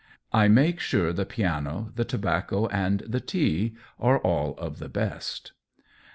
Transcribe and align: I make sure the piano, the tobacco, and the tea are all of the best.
I 0.33 0.47
make 0.47 0.79
sure 0.79 1.13
the 1.13 1.27
piano, 1.27 1.91
the 1.93 2.03
tobacco, 2.05 2.65
and 2.69 3.01
the 3.01 3.19
tea 3.19 3.75
are 3.99 4.17
all 4.17 4.57
of 4.57 4.79
the 4.79 4.89
best. 4.89 5.51